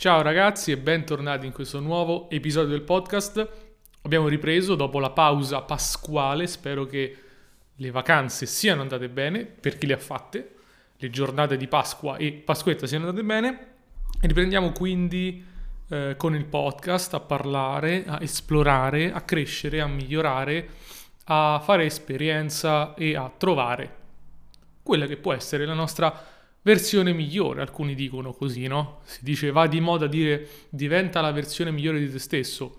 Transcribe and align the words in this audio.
Ciao 0.00 0.22
ragazzi 0.22 0.70
e 0.70 0.78
bentornati 0.78 1.44
in 1.44 1.52
questo 1.52 1.78
nuovo 1.78 2.30
episodio 2.30 2.70
del 2.70 2.80
podcast. 2.80 3.48
Abbiamo 4.00 4.28
ripreso 4.28 4.74
dopo 4.74 4.98
la 4.98 5.10
pausa 5.10 5.60
pasquale, 5.60 6.46
spero 6.46 6.86
che 6.86 7.16
le 7.74 7.90
vacanze 7.90 8.46
siano 8.46 8.80
andate 8.80 9.10
bene 9.10 9.44
per 9.44 9.76
chi 9.76 9.86
le 9.86 9.92
ha 9.92 9.98
fatte, 9.98 10.54
le 10.96 11.10
giornate 11.10 11.58
di 11.58 11.68
Pasqua 11.68 12.16
e 12.16 12.32
Pasquetta 12.32 12.86
siano 12.86 13.08
andate 13.08 13.26
bene. 13.26 13.66
E 14.18 14.26
riprendiamo 14.26 14.72
quindi 14.72 15.44
eh, 15.90 16.14
con 16.16 16.34
il 16.34 16.46
podcast 16.46 17.12
a 17.12 17.20
parlare, 17.20 18.06
a 18.06 18.20
esplorare, 18.22 19.12
a 19.12 19.20
crescere, 19.20 19.82
a 19.82 19.86
migliorare, 19.86 20.68
a 21.24 21.60
fare 21.62 21.84
esperienza 21.84 22.94
e 22.94 23.16
a 23.16 23.30
trovare 23.36 23.96
quella 24.82 25.04
che 25.04 25.18
può 25.18 25.34
essere 25.34 25.66
la 25.66 25.74
nostra 25.74 26.38
versione 26.62 27.12
migliore, 27.12 27.60
alcuni 27.60 27.94
dicono 27.94 28.32
così, 28.32 28.66
no? 28.66 29.00
Si 29.04 29.20
dice 29.22 29.50
va 29.50 29.66
di 29.66 29.80
moda 29.80 30.06
dire 30.06 30.46
diventa 30.68 31.20
la 31.20 31.32
versione 31.32 31.70
migliore 31.70 31.98
di 31.98 32.10
te 32.10 32.18
stesso. 32.18 32.76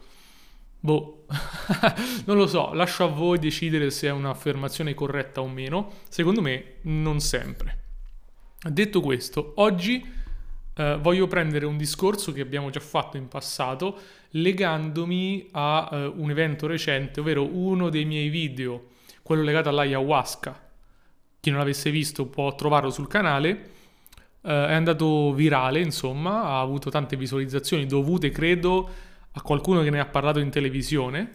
Boh, 0.79 1.25
non 2.25 2.37
lo 2.37 2.47
so, 2.47 2.73
lascio 2.73 3.03
a 3.03 3.07
voi 3.07 3.37
decidere 3.37 3.91
se 3.91 4.07
è 4.07 4.11
un'affermazione 4.11 4.93
corretta 4.93 5.41
o 5.41 5.47
meno. 5.47 5.91
Secondo 6.09 6.41
me 6.41 6.75
non 6.81 7.19
sempre. 7.19 7.77
Detto 8.63 9.01
questo, 9.01 9.53
oggi 9.57 10.03
eh, 10.73 10.97
voglio 11.01 11.27
prendere 11.27 11.65
un 11.65 11.77
discorso 11.77 12.31
che 12.31 12.41
abbiamo 12.41 12.69
già 12.69 12.79
fatto 12.79 13.17
in 13.17 13.27
passato 13.27 13.99
legandomi 14.29 15.49
a 15.51 15.89
eh, 15.91 16.05
un 16.05 16.29
evento 16.29 16.67
recente, 16.67 17.19
ovvero 17.19 17.45
uno 17.45 17.89
dei 17.89 18.05
miei 18.05 18.29
video, 18.29 18.89
quello 19.21 19.43
legato 19.43 19.69
all'ayahuasca. 19.69 20.69
Chi 21.41 21.49
non 21.49 21.59
l'avesse 21.59 21.91
visto 21.91 22.27
può 22.27 22.55
trovarlo 22.55 22.91
sul 22.91 23.07
canale 23.07 23.79
Uh, 24.41 24.49
è 24.49 24.73
andato 24.73 25.33
virale, 25.33 25.81
insomma, 25.81 26.41
ha 26.41 26.61
avuto 26.61 26.89
tante 26.89 27.15
visualizzazioni 27.15 27.85
dovute, 27.85 28.31
credo, 28.31 28.89
a 29.33 29.41
qualcuno 29.41 29.83
che 29.83 29.91
ne 29.91 29.99
ha 29.99 30.05
parlato 30.07 30.39
in 30.39 30.49
televisione. 30.49 31.29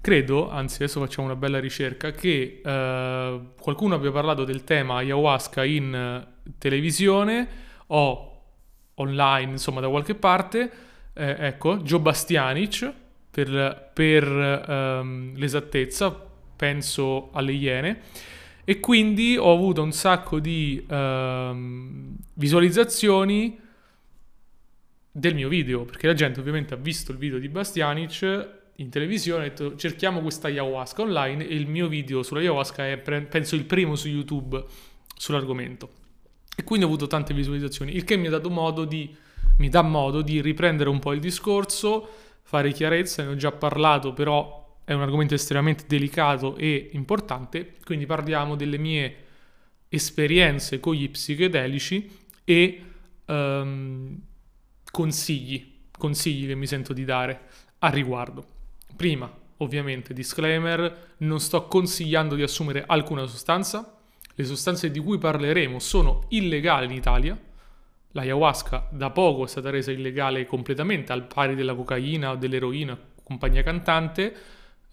Credo, 0.00 0.50
anzi 0.50 0.82
adesso 0.82 0.98
facciamo 0.98 1.28
una 1.28 1.36
bella 1.36 1.60
ricerca, 1.60 2.10
che 2.10 2.60
uh, 2.60 3.54
qualcuno 3.56 3.94
abbia 3.94 4.10
parlato 4.10 4.42
del 4.42 4.64
tema 4.64 4.96
ayahuasca 4.96 5.64
in 5.64 6.24
uh, 6.24 6.50
televisione 6.58 7.48
o 7.86 8.42
online, 8.94 9.52
insomma, 9.52 9.80
da 9.80 9.88
qualche 9.88 10.16
parte. 10.16 10.70
Eh, 11.12 11.36
ecco, 11.38 11.76
Joe 11.76 12.00
Bastianic, 12.00 12.92
per, 13.30 13.90
per 13.94 14.26
um, 14.26 15.36
l'esattezza, 15.36 16.10
penso 16.56 17.30
alle 17.32 17.52
Iene 17.52 18.00
e 18.64 18.80
quindi 18.80 19.36
ho 19.36 19.52
avuto 19.52 19.82
un 19.82 19.92
sacco 19.92 20.38
di 20.40 20.84
uh, 20.88 22.14
visualizzazioni 22.34 23.58
del 25.10 25.34
mio 25.34 25.48
video, 25.48 25.84
perché 25.84 26.06
la 26.06 26.14
gente 26.14 26.40
ovviamente 26.40 26.74
ha 26.74 26.76
visto 26.76 27.12
il 27.12 27.18
video 27.18 27.38
di 27.38 27.48
Bastianic 27.48 28.48
in 28.76 28.90
televisione, 28.90 29.44
ha 29.44 29.48
detto 29.48 29.76
cerchiamo 29.76 30.20
questa 30.20 30.48
ayahuasca 30.48 31.02
online 31.02 31.46
e 31.46 31.54
il 31.54 31.68
mio 31.68 31.86
video 31.86 32.22
sulla 32.22 32.40
ayahuasca 32.40 32.88
è 32.88 32.96
penso 32.98 33.54
il 33.54 33.64
primo 33.64 33.94
su 33.94 34.08
YouTube 34.08 34.64
sull'argomento. 35.16 35.90
E 36.56 36.64
quindi 36.64 36.84
ho 36.84 36.88
avuto 36.88 37.06
tante 37.06 37.34
visualizzazioni, 37.34 37.94
il 37.94 38.04
che 38.04 38.16
mi 38.16 38.26
ha 38.26 38.30
dato 38.30 38.50
modo 38.50 38.84
di 38.84 39.14
mi 39.58 39.68
dà 39.68 39.82
modo 39.82 40.22
di 40.22 40.40
riprendere 40.40 40.88
un 40.88 40.98
po' 40.98 41.12
il 41.12 41.20
discorso, 41.20 42.08
fare 42.42 42.72
chiarezza, 42.72 43.22
ne 43.22 43.30
ho 43.30 43.36
già 43.36 43.52
parlato, 43.52 44.12
però 44.12 44.63
è 44.84 44.92
un 44.92 45.00
argomento 45.00 45.34
estremamente 45.34 45.84
delicato 45.86 46.56
e 46.56 46.90
importante, 46.92 47.76
quindi 47.84 48.06
parliamo 48.06 48.54
delle 48.54 48.78
mie 48.78 49.16
esperienze 49.88 50.80
con 50.80 50.94
gli 50.94 51.08
psichedelici 51.08 52.10
e 52.44 52.82
um, 53.26 54.18
consigli, 54.90 55.72
consigli 55.96 56.46
che 56.46 56.54
mi 56.54 56.66
sento 56.66 56.92
di 56.92 57.04
dare 57.04 57.40
a 57.78 57.88
riguardo. 57.88 58.44
Prima, 58.94 59.32
ovviamente, 59.58 60.12
disclaimer, 60.12 61.14
non 61.18 61.40
sto 61.40 61.66
consigliando 61.66 62.34
di 62.34 62.42
assumere 62.42 62.84
alcuna 62.86 63.26
sostanza, 63.26 63.98
le 64.34 64.44
sostanze 64.44 64.90
di 64.90 64.98
cui 64.98 65.18
parleremo 65.18 65.78
sono 65.78 66.26
illegali 66.30 66.86
in 66.86 66.92
Italia, 66.92 67.38
l'ayahuasca 68.10 68.88
da 68.90 69.10
poco 69.10 69.44
è 69.44 69.48
stata 69.48 69.70
resa 69.70 69.92
illegale 69.92 70.44
completamente 70.46 71.12
al 71.12 71.26
pari 71.26 71.54
della 71.54 71.74
cocaina 71.74 72.32
o 72.32 72.36
dell'eroina, 72.36 72.98
compagnia 73.22 73.62
cantante, 73.62 74.34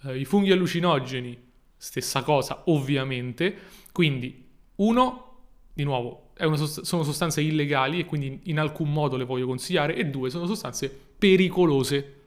Uh, 0.04 0.16
I 0.16 0.26
funghi 0.26 0.52
allucinogeni, 0.52 1.38
stessa 1.76 2.24
cosa 2.24 2.64
ovviamente, 2.66 3.56
quindi 3.92 4.48
uno, 4.76 5.28
di 5.74 5.84
nuovo, 5.84 6.32
sost- 6.56 6.82
sono 6.82 7.04
sostanze 7.04 7.42
illegali 7.42 8.00
e 8.00 8.06
quindi 8.06 8.42
in 8.46 8.60
alcun 8.60 8.92
modo 8.92 9.18
le 9.18 9.26
voglio 9.26 9.46
consigliare. 9.46 9.96
E 9.96 10.06
due, 10.06 10.30
sono 10.30 10.46
sostanze 10.46 10.90
pericolose, 11.18 12.22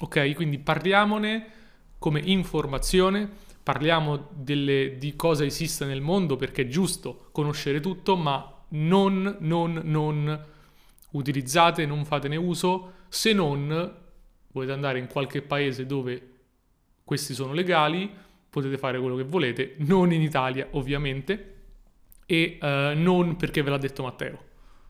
ok? 0.00 0.34
Quindi 0.34 0.58
parliamone 0.58 1.46
come 1.98 2.20
informazione, 2.24 3.28
parliamo 3.62 4.28
delle, 4.32 4.96
di 4.98 5.16
cosa 5.16 5.44
esiste 5.44 5.84
nel 5.84 6.00
mondo 6.00 6.36
perché 6.36 6.62
è 6.62 6.68
giusto 6.68 7.28
conoscere 7.32 7.80
tutto, 7.80 8.16
ma 8.16 8.64
non, 8.68 9.36
non, 9.40 9.80
non 9.84 10.44
utilizzate, 11.12 11.86
non 11.86 12.04
fatene 12.04 12.36
uso 12.36 12.92
se 13.08 13.32
non 13.32 13.94
volete 14.52 14.72
andare 14.72 14.98
in 14.98 15.06
qualche 15.06 15.42
paese 15.42 15.86
dove 15.86 16.35
questi 17.06 17.34
sono 17.34 17.52
legali, 17.52 18.12
potete 18.50 18.76
fare 18.76 18.98
quello 18.98 19.14
che 19.14 19.22
volete, 19.22 19.76
non 19.78 20.12
in 20.12 20.20
Italia 20.20 20.66
ovviamente, 20.72 21.54
e 22.26 22.58
uh, 22.60 22.98
non 23.00 23.36
perché 23.36 23.62
ve 23.62 23.70
l'ha 23.70 23.78
detto 23.78 24.02
Matteo, 24.02 24.42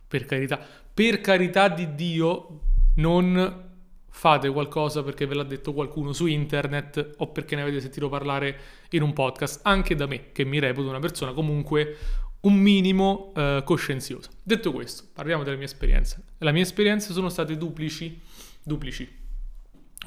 per 0.08 0.24
carità. 0.24 0.58
Per 0.94 1.20
carità 1.20 1.68
di 1.68 1.94
Dio, 1.94 2.60
non 2.94 3.64
fate 4.08 4.48
qualcosa 4.48 5.02
perché 5.02 5.26
ve 5.26 5.34
l'ha 5.34 5.42
detto 5.42 5.74
qualcuno 5.74 6.14
su 6.14 6.24
internet 6.24 7.16
o 7.18 7.26
perché 7.32 7.54
ne 7.54 7.60
avete 7.60 7.82
sentito 7.82 8.08
parlare 8.08 8.58
in 8.92 9.02
un 9.02 9.12
podcast, 9.12 9.60
anche 9.64 9.94
da 9.94 10.06
me, 10.06 10.32
che 10.32 10.46
mi 10.46 10.58
reputo 10.58 10.88
una 10.88 11.00
persona 11.00 11.34
comunque 11.34 11.98
un 12.40 12.54
minimo 12.54 13.34
uh, 13.34 13.62
coscienziosa. 13.62 14.30
Detto 14.42 14.72
questo, 14.72 15.04
parliamo 15.12 15.42
delle 15.42 15.56
mie 15.56 15.66
esperienze. 15.66 16.22
Le 16.38 16.52
mie 16.52 16.62
esperienze 16.62 17.12
sono 17.12 17.28
state 17.28 17.58
duplici, 17.58 18.18
duplici. 18.62 19.24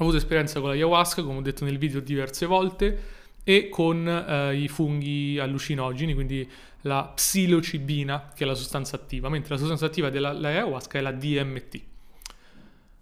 Ho 0.00 0.04
avuto 0.04 0.16
esperienza 0.16 0.60
con 0.60 0.70
la 0.70 0.74
ayahuasca, 0.74 1.22
come 1.22 1.38
ho 1.38 1.42
detto 1.42 1.66
nel 1.66 1.76
video 1.76 2.00
diverse 2.00 2.46
volte, 2.46 3.02
e 3.44 3.68
con 3.68 4.08
eh, 4.08 4.56
i 4.56 4.66
funghi 4.66 5.38
allucinogeni, 5.38 6.14
quindi 6.14 6.50
la 6.82 7.04
psilocibina, 7.14 8.32
che 8.34 8.44
è 8.44 8.46
la 8.46 8.54
sostanza 8.54 8.96
attiva, 8.96 9.28
mentre 9.28 9.52
la 9.52 9.60
sostanza 9.60 9.84
attiva 9.84 10.08
dell'ayahuasca 10.08 10.98
è 10.98 11.02
la 11.02 11.12
DMT. 11.12 11.80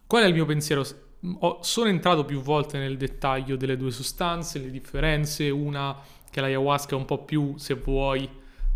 Qual 0.08 0.24
è 0.24 0.26
il 0.26 0.34
mio 0.34 0.44
pensiero? 0.44 0.84
Ho, 1.38 1.60
sono 1.62 1.88
entrato 1.88 2.24
più 2.24 2.40
volte 2.40 2.78
nel 2.78 2.96
dettaglio 2.96 3.54
delle 3.54 3.76
due 3.76 3.92
sostanze, 3.92 4.58
le 4.58 4.70
differenze, 4.72 5.50
una 5.50 5.96
che 6.28 6.40
l'ayahuasca 6.40 6.96
è 6.96 6.98
un 6.98 7.04
po' 7.04 7.22
più, 7.22 7.54
se 7.58 7.74
vuoi, 7.74 8.28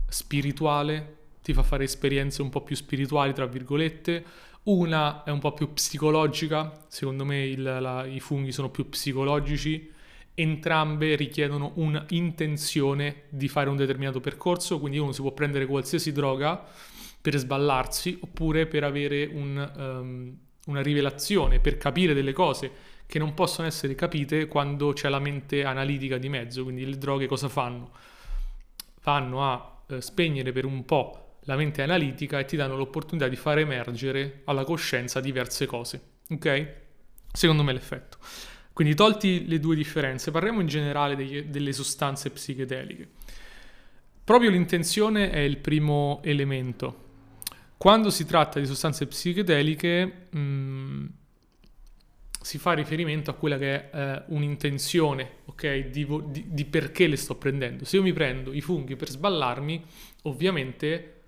spirituale, 0.06 1.16
ti 1.42 1.52
fa 1.52 1.62
fare 1.62 1.84
esperienze 1.84 2.42
un 2.42 2.48
po' 2.48 2.62
più 2.62 2.76
spirituali, 2.76 3.32
tra 3.32 3.46
virgolette, 3.46 4.24
una 4.64 5.24
è 5.24 5.30
un 5.30 5.40
po' 5.40 5.52
più 5.52 5.72
psicologica, 5.72 6.84
secondo 6.88 7.24
me 7.24 7.44
il, 7.44 7.62
la, 7.62 8.06
i 8.06 8.20
funghi 8.20 8.52
sono 8.52 8.70
più 8.70 8.88
psicologici, 8.88 9.90
entrambe 10.34 11.14
richiedono 11.16 11.72
un'intenzione 11.74 13.22
di 13.28 13.48
fare 13.48 13.68
un 13.68 13.76
determinato 13.76 14.20
percorso, 14.20 14.78
quindi 14.78 14.98
uno 14.98 15.12
si 15.12 15.20
può 15.20 15.32
prendere 15.32 15.66
qualsiasi 15.66 16.12
droga 16.12 16.64
per 17.20 17.36
sballarsi 17.36 18.18
oppure 18.20 18.66
per 18.66 18.84
avere 18.84 19.24
un, 19.24 19.72
um, 19.76 20.36
una 20.66 20.80
rivelazione, 20.80 21.60
per 21.60 21.76
capire 21.76 22.14
delle 22.14 22.32
cose 22.32 22.70
che 23.06 23.18
non 23.18 23.34
possono 23.34 23.66
essere 23.66 23.94
capite 23.94 24.46
quando 24.46 24.92
c'è 24.92 25.08
la 25.08 25.18
mente 25.18 25.64
analitica 25.64 26.18
di 26.18 26.28
mezzo, 26.28 26.62
quindi 26.62 26.86
le 26.86 26.96
droghe 26.96 27.26
cosa 27.26 27.48
fanno? 27.48 27.90
Vanno 29.02 29.44
a 29.44 29.82
eh, 29.88 30.00
spegnere 30.00 30.52
per 30.52 30.64
un 30.64 30.84
po' 30.84 31.31
la 31.44 31.56
mente 31.56 31.82
analitica 31.82 32.38
e 32.38 32.44
ti 32.44 32.56
danno 32.56 32.76
l'opportunità 32.76 33.28
di 33.28 33.36
far 33.36 33.58
emergere 33.58 34.42
alla 34.44 34.64
coscienza 34.64 35.20
diverse 35.20 35.66
cose. 35.66 36.00
Ok? 36.30 36.74
Secondo 37.32 37.62
me 37.62 37.72
l'effetto. 37.72 38.18
Quindi 38.72 38.94
tolti 38.94 39.46
le 39.48 39.58
due 39.58 39.76
differenze, 39.76 40.30
parliamo 40.30 40.60
in 40.60 40.66
generale 40.66 41.14
degli, 41.14 41.42
delle 41.42 41.72
sostanze 41.72 42.30
psichedeliche. 42.30 43.08
Proprio 44.24 44.50
l'intenzione 44.50 45.30
è 45.30 45.40
il 45.40 45.58
primo 45.58 46.20
elemento. 46.22 47.10
Quando 47.76 48.10
si 48.10 48.24
tratta 48.24 48.60
di 48.60 48.66
sostanze 48.66 49.06
psichedeliche 49.06 50.28
mh, 50.30 50.38
mm, 50.38 51.06
si 52.40 52.58
fa 52.58 52.72
riferimento 52.72 53.30
a 53.30 53.34
quella 53.34 53.58
che 53.58 53.90
è 53.90 53.96
eh, 53.96 54.22
un'intenzione, 54.28 55.30
ok, 55.46 55.88
di, 55.88 56.06
di, 56.28 56.44
di 56.48 56.64
perché 56.64 57.08
le 57.08 57.16
sto 57.16 57.34
prendendo. 57.36 57.84
Se 57.84 57.96
io 57.96 58.02
mi 58.02 58.12
prendo 58.12 58.52
i 58.52 58.60
funghi 58.60 58.96
per 58.96 59.10
sballarmi, 59.10 59.84
ovviamente 60.22 61.21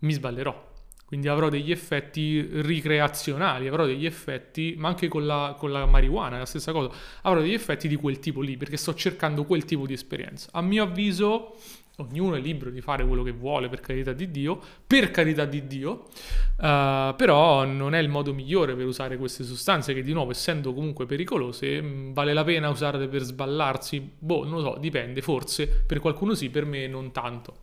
mi 0.00 0.12
sballerò. 0.12 0.74
Quindi 1.06 1.28
avrò 1.28 1.48
degli 1.48 1.70
effetti 1.70 2.40
ricreazionali, 2.62 3.68
avrò 3.68 3.86
degli 3.86 4.06
effetti, 4.06 4.74
ma 4.76 4.88
anche 4.88 5.06
con 5.06 5.24
la, 5.24 5.54
con 5.56 5.70
la 5.70 5.86
marijuana 5.86 6.34
è 6.34 6.38
la 6.40 6.46
stessa 6.46 6.72
cosa, 6.72 6.90
avrò 7.22 7.40
degli 7.40 7.52
effetti 7.52 7.86
di 7.86 7.94
quel 7.94 8.18
tipo 8.18 8.40
lì, 8.40 8.56
perché 8.56 8.76
sto 8.76 8.92
cercando 8.92 9.44
quel 9.44 9.64
tipo 9.64 9.86
di 9.86 9.92
esperienza. 9.92 10.48
A 10.50 10.60
mio 10.62 10.82
avviso 10.82 11.54
ognuno 11.98 12.34
è 12.34 12.40
libero 12.40 12.70
di 12.70 12.80
fare 12.80 13.06
quello 13.06 13.22
che 13.22 13.30
vuole 13.30 13.68
per 13.68 13.80
carità 13.80 14.12
di 14.12 14.32
Dio, 14.32 14.60
per 14.84 15.12
carità 15.12 15.44
di 15.44 15.68
Dio, 15.68 16.08
uh, 16.56 17.14
però 17.14 17.64
non 17.64 17.94
è 17.94 17.98
il 17.98 18.08
modo 18.08 18.34
migliore 18.34 18.74
per 18.74 18.84
usare 18.84 19.16
queste 19.16 19.44
sostanze 19.44 19.94
che 19.94 20.02
di 20.02 20.12
nuovo 20.12 20.32
essendo 20.32 20.74
comunque 20.74 21.06
pericolose 21.06 21.80
mm, 21.80 22.12
vale 22.12 22.32
la 22.32 22.44
pena 22.44 22.68
usarle 22.68 23.06
per 23.06 23.22
sballarsi, 23.22 24.10
boh 24.18 24.44
non 24.44 24.54
lo 24.54 24.72
so, 24.72 24.76
dipende, 24.78 25.22
forse 25.22 25.68
per 25.68 26.00
qualcuno 26.00 26.34
sì, 26.34 26.50
per 26.50 26.64
me 26.64 26.86
non 26.86 27.12
tanto. 27.12 27.56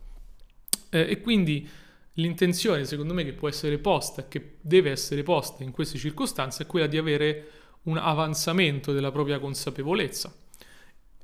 Eh, 0.90 1.06
e 1.10 1.20
quindi 1.20 1.68
l'intenzione 2.14 2.84
secondo 2.84 3.14
me 3.14 3.24
che 3.24 3.32
può 3.32 3.48
essere 3.48 3.78
posta, 3.78 4.28
che 4.28 4.56
deve 4.60 4.90
essere 4.90 5.22
posta 5.22 5.62
in 5.62 5.70
queste 5.70 5.98
circostanze 5.98 6.64
è 6.64 6.66
quella 6.66 6.86
di 6.86 6.98
avere 6.98 7.48
un 7.84 7.96
avanzamento 7.96 8.92
della 8.92 9.10
propria 9.10 9.38
consapevolezza. 9.38 10.34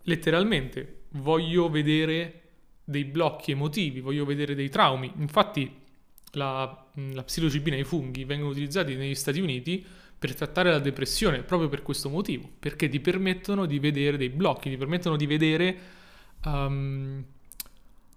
Letteralmente 0.03 1.03
voglio 1.11 1.69
vedere 1.69 2.41
dei 2.85 3.05
blocchi 3.05 3.53
emotivi, 3.53 4.01
voglio 4.01 4.25
vedere 4.25 4.55
dei 4.55 4.69
traumi. 4.69 5.13
Infatti 5.19 5.79
la, 6.33 6.87
la 7.13 7.23
psilocibina 7.23 7.77
e 7.77 7.81
i 7.81 7.85
funghi 7.85 8.25
vengono 8.25 8.51
utilizzati 8.51 8.95
negli 8.95 9.15
Stati 9.15 9.41
Uniti 9.41 9.85
per 10.19 10.35
trattare 10.35 10.71
la 10.71 10.79
depressione 10.79 11.43
proprio 11.43 11.69
per 11.69 11.83
questo 11.83 12.11
motivo, 12.11 12.51
perché 12.59 12.89
ti 12.89 13.01
permettono 13.01 13.65
di 13.65 13.79
vedere 13.79 14.19
dei 14.19 14.29
blocchi, 14.29 14.69
ti 14.69 14.77
permettono 14.77 15.17
di 15.17 15.27
vedere 15.27 15.79
um, 16.45 17.25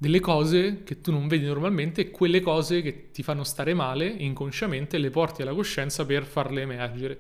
delle 0.03 0.19
cose 0.19 0.83
che 0.83 1.00
tu 1.00 1.13
non 1.13 1.29
vedi 1.29 1.45
normalmente 1.45 2.01
e 2.01 2.11
quelle 2.11 2.41
cose 2.41 2.81
che 2.81 3.11
ti 3.11 3.23
fanno 3.23 3.45
stare 3.45 3.73
male 3.73 4.05
inconsciamente 4.05 4.97
le 4.97 5.09
porti 5.09 5.44
alla 5.44 5.53
coscienza 5.53 6.05
per 6.05 6.25
farle 6.25 6.63
emergere. 6.63 7.17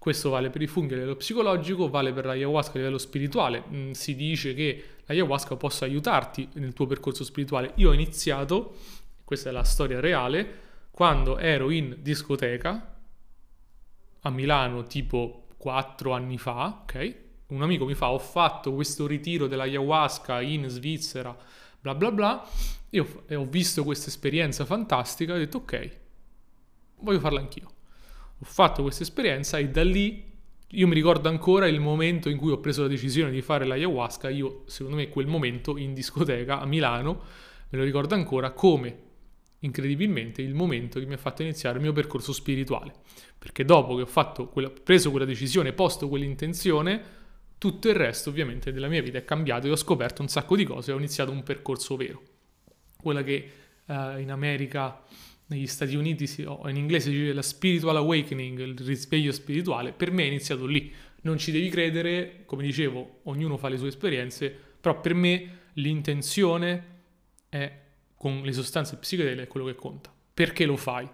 Questo 0.00 0.30
vale 0.30 0.50
per 0.50 0.60
i 0.60 0.66
funghi 0.66 0.94
a 0.94 0.96
livello 0.96 1.14
psicologico, 1.14 1.88
vale 1.88 2.12
per 2.12 2.24
l'ayahuasca 2.24 2.72
a 2.72 2.78
livello 2.78 2.98
spirituale. 2.98 3.62
Mm, 3.70 3.92
si 3.92 4.16
dice 4.16 4.52
che 4.52 4.84
l'ayahuasca 5.06 5.54
possa 5.54 5.84
aiutarti 5.84 6.48
nel 6.54 6.72
tuo 6.72 6.86
percorso 6.86 7.22
spirituale. 7.22 7.70
Io 7.76 7.90
ho 7.90 7.92
iniziato, 7.92 8.78
questa 9.22 9.50
è 9.50 9.52
la 9.52 9.62
storia 9.62 10.00
reale, 10.00 10.62
quando 10.90 11.38
ero 11.38 11.70
in 11.70 11.98
discoteca 12.00 12.96
a 14.22 14.30
Milano 14.30 14.82
tipo 14.82 15.46
4 15.56 16.10
anni 16.10 16.38
fa, 16.38 16.80
ok? 16.82 17.16
Un 17.46 17.62
amico 17.62 17.84
mi 17.84 17.94
fa, 17.94 18.10
ho 18.10 18.18
fatto 18.18 18.74
questo 18.74 19.06
ritiro 19.06 19.46
dell'ayahuasca 19.46 20.40
in 20.40 20.68
Svizzera, 20.68 21.62
bla 21.84 21.94
bla 21.94 22.10
bla. 22.10 22.48
Io 22.90 23.24
ho 23.28 23.44
visto 23.44 23.84
questa 23.84 24.08
esperienza 24.08 24.64
fantastica 24.64 25.34
ho 25.34 25.36
detto 25.36 25.58
ok, 25.58 25.90
voglio 27.00 27.20
farla 27.20 27.40
anch'io 27.40 27.72
ho 28.38 28.44
fatto 28.44 28.82
questa 28.82 29.02
esperienza 29.02 29.58
e 29.58 29.68
da 29.68 29.84
lì 29.84 30.32
io 30.68 30.86
mi 30.88 30.94
ricordo 30.94 31.28
ancora 31.28 31.68
il 31.68 31.80
momento 31.80 32.28
in 32.28 32.36
cui 32.36 32.50
ho 32.50 32.58
preso 32.58 32.82
la 32.82 32.88
decisione 32.88 33.30
di 33.30 33.42
fare 33.42 33.64
l'ayahuasca, 33.64 34.28
io 34.28 34.62
secondo 34.66 34.96
me 34.96 35.08
quel 35.08 35.26
momento 35.26 35.76
in 35.76 35.94
discoteca 35.94 36.60
a 36.60 36.66
Milano, 36.66 37.22
me 37.68 37.78
lo 37.78 37.84
ricordo 37.84 38.14
ancora 38.14 38.50
come 38.50 39.02
incredibilmente 39.60 40.42
il 40.42 40.54
momento 40.54 40.98
che 40.98 41.06
mi 41.06 41.14
ha 41.14 41.18
fatto 41.18 41.42
iniziare 41.42 41.76
il 41.76 41.82
mio 41.82 41.92
percorso 41.92 42.32
spirituale, 42.32 42.92
perché 43.38 43.64
dopo 43.64 43.94
che 43.94 44.02
ho 44.02 44.48
quella, 44.48 44.70
preso 44.70 45.10
quella 45.10 45.24
decisione, 45.24 45.72
posto 45.72 46.08
quell'intenzione, 46.08 47.02
tutto 47.64 47.88
il 47.88 47.94
resto 47.94 48.28
ovviamente 48.28 48.72
della 48.72 48.88
mia 48.88 49.00
vita 49.00 49.16
è 49.16 49.24
cambiato 49.24 49.66
e 49.66 49.70
ho 49.70 49.76
scoperto 49.76 50.20
un 50.20 50.28
sacco 50.28 50.54
di 50.54 50.64
cose 50.64 50.90
e 50.90 50.94
ho 50.94 50.98
iniziato 50.98 51.30
un 51.30 51.42
percorso 51.42 51.96
vero, 51.96 52.20
quella 53.00 53.22
che 53.22 53.50
uh, 53.86 54.18
in 54.18 54.30
America 54.30 55.02
negli 55.46 55.66
Stati 55.66 55.96
Uniti 55.96 56.26
si, 56.26 56.42
o 56.42 56.68
in 56.68 56.76
inglese 56.76 57.10
si 57.10 57.16
dice 57.16 57.32
la 57.32 57.40
spiritual 57.40 57.96
awakening, 57.96 58.58
il 58.58 58.76
risveglio 58.76 59.32
spirituale, 59.32 59.92
per 59.92 60.10
me 60.10 60.24
è 60.24 60.26
iniziato 60.26 60.66
lì. 60.66 60.92
Non 61.22 61.38
ci 61.38 61.52
devi 61.52 61.70
credere, 61.70 62.42
come 62.44 62.64
dicevo, 62.64 63.20
ognuno 63.22 63.56
fa 63.56 63.70
le 63.70 63.78
sue 63.78 63.88
esperienze, 63.88 64.54
però 64.78 65.00
per 65.00 65.14
me 65.14 65.60
l'intenzione 65.72 66.84
è 67.48 67.80
con 68.14 68.42
le 68.42 68.52
sostanze 68.52 68.98
psichedeliche 68.98 69.46
quello 69.46 69.64
che 69.64 69.74
conta. 69.74 70.12
Perché 70.34 70.66
lo 70.66 70.76
fai? 70.76 71.08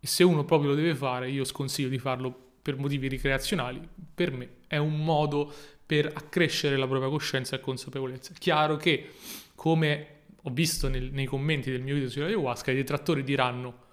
E 0.00 0.06
se 0.08 0.24
uno 0.24 0.44
proprio 0.44 0.70
lo 0.70 0.74
deve 0.74 0.96
fare, 0.96 1.30
io 1.30 1.44
sconsiglio 1.44 1.88
di 1.88 2.00
farlo 2.00 2.46
per 2.60 2.76
motivi 2.76 3.06
ricreazionali, 3.06 3.80
per 4.12 4.32
me 4.32 4.48
è 4.66 4.76
un 4.78 4.96
modo 5.04 5.52
per 5.86 6.10
accrescere 6.12 6.76
la 6.76 6.86
propria 6.86 7.08
coscienza 7.08 7.56
e 7.56 7.60
consapevolezza. 7.60 8.32
Chiaro 8.36 8.76
che 8.76 9.12
come 9.54 10.08
ho 10.42 10.50
visto 10.50 10.88
nel, 10.88 11.12
nei 11.12 11.26
commenti 11.26 11.70
del 11.70 11.80
mio 11.80 11.94
video 11.94 12.10
sull'ayahuasca, 12.10 12.72
i 12.72 12.74
detrattori 12.74 13.22
diranno 13.22 13.84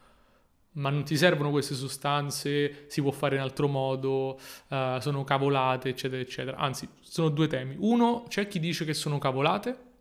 ma 0.73 0.89
non 0.89 1.03
ti 1.03 1.17
servono 1.17 1.51
queste 1.51 1.75
sostanze, 1.75 2.85
si 2.87 3.01
può 3.01 3.11
fare 3.11 3.35
in 3.35 3.41
altro 3.41 3.67
modo, 3.67 4.39
uh, 4.69 4.99
sono 4.99 5.23
cavolate, 5.23 5.89
eccetera, 5.89 6.21
eccetera. 6.21 6.57
Anzi, 6.57 6.87
sono 7.01 7.29
due 7.29 7.47
temi. 7.47 7.75
Uno, 7.77 8.25
c'è 8.27 8.47
chi 8.47 8.59
dice 8.59 8.85
che 8.85 8.93
sono 8.93 9.19
cavolate 9.19 9.91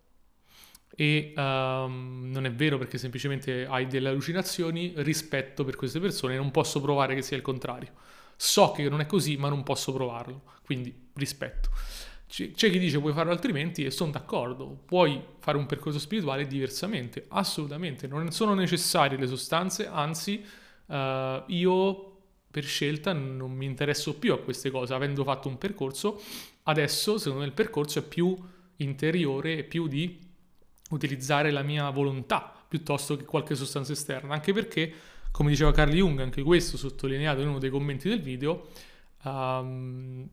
e 0.95 1.33
um, 1.37 2.29
non 2.31 2.47
è 2.47 2.53
vero 2.53 2.79
perché 2.79 2.97
semplicemente 2.97 3.67
hai 3.67 3.87
delle 3.87 4.09
allucinazioni, 4.09 4.95
rispetto 4.97 5.65
per 5.65 5.77
queste 5.77 6.01
persone, 6.01 6.37
non 6.37 6.51
posso 6.51 6.81
provare 6.81 7.15
che 7.15 7.23
sia 7.23 7.37
il 7.37 7.43
contrario. 7.43 7.93
So 8.37 8.73
che 8.73 8.89
non 8.89 9.01
è 9.01 9.07
così, 9.07 9.37
ma 9.37 9.49
non 9.49 9.63
posso 9.63 9.93
provarlo, 9.93 10.43
quindi 10.65 11.11
rispetto. 11.15 11.71
C'è 12.27 12.53
chi 12.53 12.79
dice 12.79 12.99
puoi 12.99 13.13
farlo 13.13 13.31
altrimenti 13.31 13.85
e 13.85 13.91
sono 13.91 14.11
d'accordo, 14.11 14.67
puoi 14.87 15.23
fare 15.39 15.59
un 15.59 15.67
percorso 15.67 15.99
spirituale 15.99 16.47
diversamente, 16.47 17.27
assolutamente, 17.29 18.07
non 18.07 18.31
sono 18.31 18.55
necessarie 18.55 19.19
le 19.19 19.27
sostanze, 19.27 19.87
anzi 19.87 20.43
uh, 20.87 21.43
io 21.49 22.13
per 22.51 22.65
scelta 22.65 23.13
non 23.13 23.53
mi 23.53 23.67
interesso 23.67 24.15
più 24.15 24.33
a 24.33 24.39
queste 24.39 24.71
cose, 24.71 24.95
avendo 24.95 25.25
fatto 25.25 25.49
un 25.49 25.59
percorso, 25.59 26.23
adesso 26.63 27.19
secondo 27.19 27.41
me 27.41 27.47
il 27.47 27.53
percorso 27.53 27.99
è 27.99 28.03
più 28.03 28.35
interiore 28.77 29.59
e 29.59 29.65
più 29.65 29.87
di 29.87 30.19
utilizzare 30.89 31.51
la 31.51 31.63
mia 31.63 31.91
volontà 31.91 32.65
piuttosto 32.67 33.17
che 33.17 33.25
qualche 33.25 33.55
sostanza 33.55 33.93
esterna, 33.93 34.33
anche 34.33 34.55
perché, 34.55 34.93
come 35.33 35.51
diceva 35.51 35.73
Carl 35.73 35.93
Jung, 35.93 36.21
anche 36.21 36.43
questo 36.43 36.77
sottolineato 36.77 37.41
in 37.41 37.49
uno 37.49 37.59
dei 37.59 37.71
commenti 37.71 38.09
del 38.09 38.21
video, 38.21 38.69
um, 39.25 40.29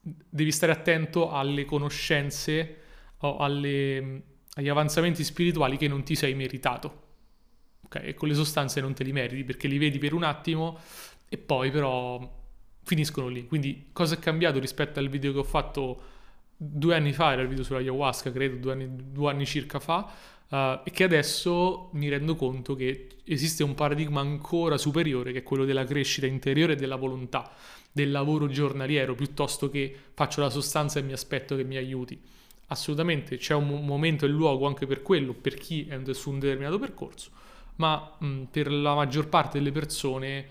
devi 0.00 0.52
stare 0.52 0.72
attento 0.72 1.30
alle 1.30 1.64
conoscenze 1.64 2.76
o 3.18 3.38
alle, 3.38 4.22
agli 4.54 4.68
avanzamenti 4.68 5.24
spirituali 5.24 5.76
che 5.76 5.88
non 5.88 6.02
ti 6.02 6.14
sei 6.14 6.34
meritato. 6.34 7.00
Ok? 7.84 8.00
E 8.02 8.14
con 8.14 8.28
le 8.28 8.34
sostanze 8.34 8.80
non 8.80 8.94
te 8.94 9.04
li 9.04 9.12
meriti 9.12 9.44
perché 9.44 9.68
li 9.68 9.78
vedi 9.78 9.98
per 9.98 10.12
un 10.12 10.22
attimo 10.22 10.78
e 11.28 11.38
poi 11.38 11.70
però 11.70 12.40
finiscono 12.82 13.28
lì. 13.28 13.46
Quindi 13.46 13.88
cosa 13.92 14.14
è 14.14 14.18
cambiato 14.18 14.58
rispetto 14.58 14.98
al 14.98 15.08
video 15.08 15.32
che 15.32 15.38
ho 15.38 15.44
fatto 15.44 16.02
due 16.56 16.94
anni 16.94 17.12
fa, 17.12 17.32
era 17.32 17.42
il 17.42 17.48
video 17.48 17.64
sull'ayahuasca, 17.64 18.30
credo 18.30 18.56
due 18.56 18.72
anni, 18.72 18.88
due 18.90 19.30
anni 19.30 19.46
circa 19.46 19.80
fa, 19.80 20.10
uh, 20.52 20.80
e 20.84 20.90
che 20.90 21.04
adesso 21.04 21.88
mi 21.92 22.08
rendo 22.08 22.36
conto 22.36 22.74
che 22.74 23.08
esiste 23.24 23.62
un 23.62 23.74
paradigma 23.74 24.20
ancora 24.20 24.76
superiore 24.76 25.32
che 25.32 25.38
è 25.38 25.42
quello 25.42 25.64
della 25.64 25.84
crescita 25.84 26.26
interiore 26.26 26.74
e 26.74 26.76
della 26.76 26.96
volontà 26.96 27.50
del 27.90 28.10
lavoro 28.10 28.48
giornaliero 28.48 29.14
piuttosto 29.14 29.68
che 29.68 29.94
faccio 30.14 30.40
la 30.40 30.50
sostanza 30.50 30.98
e 30.98 31.02
mi 31.02 31.12
aspetto 31.12 31.56
che 31.56 31.64
mi 31.64 31.76
aiuti. 31.76 32.20
Assolutamente 32.68 33.36
c'è 33.36 33.54
un 33.54 33.84
momento 33.84 34.24
e 34.24 34.28
luogo 34.28 34.66
anche 34.66 34.86
per 34.86 35.02
quello, 35.02 35.34
per 35.34 35.54
chi 35.54 35.86
è 35.86 36.00
su 36.14 36.30
un 36.30 36.38
determinato 36.38 36.78
percorso, 36.78 37.30
ma 37.76 38.16
mh, 38.18 38.44
per 38.44 38.72
la 38.72 38.94
maggior 38.94 39.28
parte 39.28 39.58
delle 39.58 39.72
persone 39.72 40.46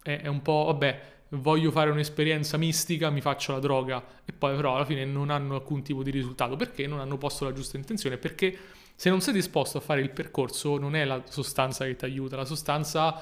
è, 0.00 0.20
è 0.20 0.26
un 0.28 0.42
po', 0.42 0.64
vabbè, 0.66 1.02
voglio 1.36 1.70
fare 1.70 1.90
un'esperienza 1.90 2.56
mistica, 2.56 3.10
mi 3.10 3.20
faccio 3.20 3.52
la 3.52 3.58
droga. 3.58 4.04
E 4.24 4.32
poi 4.32 4.54
però 4.54 4.76
alla 4.76 4.84
fine 4.84 5.04
non 5.04 5.30
hanno 5.30 5.54
alcun 5.54 5.82
tipo 5.82 6.02
di 6.02 6.10
risultato. 6.10 6.56
Perché 6.56 6.86
non 6.86 7.00
hanno 7.00 7.18
posto 7.18 7.44
la 7.44 7.52
giusta 7.52 7.76
intenzione, 7.76 8.18
perché 8.18 8.56
se 8.94 9.10
non 9.10 9.20
sei 9.20 9.34
disposto 9.34 9.78
a 9.78 9.80
fare 9.80 10.00
il 10.00 10.10
percorso 10.10 10.78
non 10.78 10.94
è 10.94 11.04
la 11.04 11.22
sostanza 11.28 11.84
che 11.84 11.96
ti 11.96 12.04
aiuta, 12.04 12.36
la 12.36 12.44
sostanza 12.44 13.14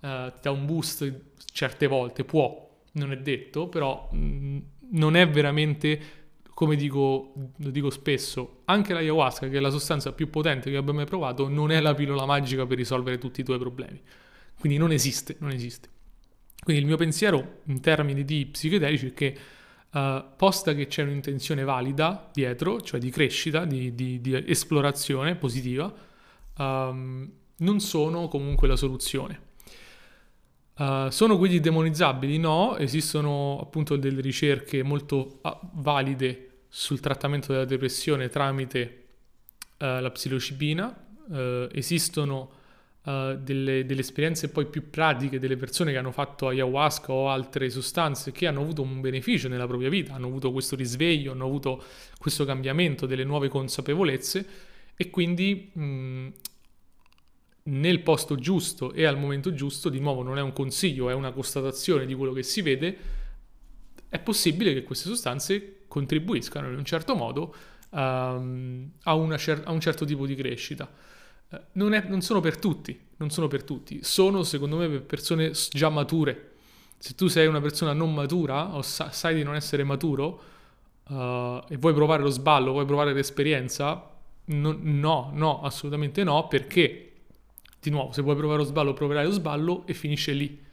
uh, 0.00 0.32
ti 0.32 0.40
dà 0.42 0.50
un 0.50 0.66
boost 0.66 1.20
certe 1.52 1.86
volte, 1.86 2.24
può, 2.24 2.68
non 2.92 3.12
è 3.12 3.18
detto, 3.18 3.68
però 3.68 4.08
mh, 4.10 4.18
mm, 4.18 4.58
non 4.92 5.16
è 5.16 5.28
veramente, 5.28 6.00
come 6.54 6.74
dico, 6.74 7.34
lo 7.56 7.70
dico 7.70 7.90
spesso, 7.90 8.62
anche 8.64 8.92
l'ayahuasca, 8.92 9.48
che 9.48 9.58
è 9.58 9.60
la 9.60 9.70
sostanza 9.70 10.12
più 10.12 10.30
potente 10.30 10.70
che 10.70 10.76
abbia 10.76 10.92
mai 10.94 11.06
provato, 11.06 11.48
non 11.48 11.70
è 11.70 11.80
la 11.80 11.94
pillola 11.94 12.26
magica 12.26 12.66
per 12.66 12.78
risolvere 12.78 13.18
tutti 13.18 13.40
i 13.40 13.44
tuoi 13.44 13.58
problemi. 13.58 14.00
Quindi 14.58 14.78
non 14.78 14.90
esiste, 14.90 15.36
non 15.38 15.50
esiste. 15.50 15.88
Quindi 16.62 16.82
il 16.82 16.88
mio 16.88 16.96
pensiero 16.96 17.60
in 17.66 17.80
termini 17.80 18.24
di 18.24 18.46
psichedelici 18.46 19.08
è 19.08 19.14
che 19.14 19.36
uh, 19.90 20.22
posta 20.36 20.74
che 20.74 20.86
c'è 20.86 21.02
un'intenzione 21.02 21.64
valida 21.64 22.28
dietro, 22.32 22.80
cioè 22.80 23.00
di 23.00 23.10
crescita, 23.10 23.64
di, 23.64 23.94
di, 23.94 24.20
di 24.20 24.44
esplorazione 24.46 25.34
positiva, 25.36 25.92
um, 26.58 27.30
non 27.58 27.80
sono 27.80 28.28
comunque 28.28 28.68
la 28.68 28.76
soluzione. 28.76 29.46
Uh, 30.76 31.08
sono 31.10 31.38
quindi 31.38 31.58
demonizzabili? 31.58 32.38
No, 32.38 32.76
esistono 32.76 33.58
appunto 33.60 33.96
delle 33.96 34.20
ricerche 34.20 34.82
molto 34.82 35.40
uh, 35.42 35.58
valide 35.74 36.64
sul 36.68 37.00
trattamento 37.00 37.52
della 37.52 37.64
depressione 37.64 38.28
tramite 38.28 39.06
uh, 39.78 40.00
la 40.00 40.10
psilocibina, 40.10 41.04
esistono 41.72 42.57
delle, 43.08 43.86
delle, 43.86 44.00
esperienze 44.00 44.50
poi 44.50 44.66
più 44.66 44.90
pratiche 44.90 45.38
delle 45.38 45.56
persone 45.56 45.92
che 45.92 45.98
hanno 45.98 46.12
fatto 46.12 46.48
ayahuasca 46.48 47.10
o 47.10 47.30
altre 47.30 47.70
sostanze 47.70 48.32
che 48.32 48.46
hanno 48.46 48.60
avuto 48.60 48.82
un 48.82 49.00
beneficio 49.00 49.48
nella 49.48 49.66
propria 49.66 49.88
vita, 49.88 50.14
hanno 50.14 50.26
avuto 50.26 50.52
questo 50.52 50.76
risveglio, 50.76 51.32
hanno 51.32 51.46
avuto 51.46 51.82
questo 52.18 52.44
cambiamento, 52.44 53.06
delle 53.06 53.24
nuove 53.24 53.48
consapevolezze 53.48 54.46
e 54.94 55.10
quindi 55.10 55.70
mh, 55.72 56.28
nel 57.64 58.00
posto 58.00 58.36
giusto 58.36 58.92
e 58.92 59.04
al 59.04 59.18
momento 59.18 59.52
giusto, 59.52 59.88
di 59.88 60.00
nuovo 60.00 60.22
non 60.22 60.38
è 60.38 60.42
un 60.42 60.52
consiglio, 60.52 61.08
è 61.08 61.14
una 61.14 61.32
constatazione 61.32 62.06
di 62.06 62.14
quello 62.14 62.32
che 62.32 62.42
si 62.42 62.62
vede, 62.62 62.96
è 64.08 64.18
possibile 64.18 64.72
che 64.72 64.82
queste 64.82 65.08
sostanze 65.08 65.80
contribuiscano 65.86 66.68
in 66.68 66.76
un 66.76 66.84
certo 66.84 67.14
modo 67.14 67.54
um, 67.90 68.90
a, 69.02 69.36
cer- 69.36 69.66
a, 69.66 69.70
un 69.70 69.80
certo 69.80 70.04
tipo 70.04 70.26
di 70.26 70.34
crescita. 70.34 70.90
Uh, 71.50 71.56
non, 71.72 71.92
è, 71.94 72.04
non, 72.06 72.20
sono 72.20 72.40
per 72.40 72.58
tutti, 72.58 72.98
non 73.16 73.30
sono 73.30 73.48
per 73.48 73.62
tutti, 73.64 74.00
sono 74.02 74.42
secondo 74.42 74.76
me 74.76 74.88
per 74.88 75.02
persone 75.02 75.52
già 75.70 75.88
mature. 75.88 76.52
Se 76.98 77.14
tu 77.14 77.28
sei 77.28 77.46
una 77.46 77.60
persona 77.60 77.92
non 77.92 78.12
matura 78.12 78.74
o 78.74 78.82
sa- 78.82 79.10
sai 79.12 79.34
di 79.34 79.42
non 79.42 79.54
essere 79.54 79.84
maturo 79.84 80.42
uh, 81.08 81.62
e 81.68 81.76
vuoi 81.76 81.94
provare 81.94 82.22
lo 82.22 82.30
sballo, 82.30 82.72
vuoi 82.72 82.84
provare 82.86 83.12
l'esperienza, 83.12 84.10
no, 84.46 84.76
no, 84.80 85.30
no, 85.32 85.62
assolutamente 85.62 86.24
no, 86.24 86.48
perché 86.48 87.08
di 87.80 87.90
nuovo, 87.90 88.12
se 88.12 88.22
vuoi 88.22 88.36
provare 88.36 88.58
lo 88.58 88.64
sballo, 88.64 88.92
proverai 88.92 89.24
lo 89.24 89.30
sballo 89.30 89.86
e 89.86 89.94
finisce 89.94 90.32
lì. 90.32 90.66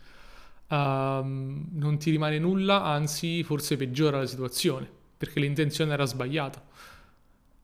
Um, 0.67 1.67
non 1.73 1.97
ti 1.99 2.09
rimane 2.09 2.39
nulla, 2.39 2.83
anzi 2.83 3.43
forse 3.43 3.77
peggiora 3.77 4.17
la 4.17 4.25
situazione, 4.25 4.89
perché 5.17 5.39
l'intenzione 5.39 5.93
era 5.93 6.05
sbagliata. 6.05 6.63